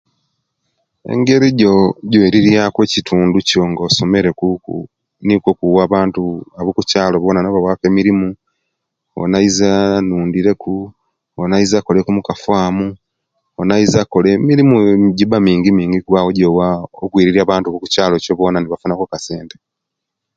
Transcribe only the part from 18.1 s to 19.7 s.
cho bona nibafuna ku akasente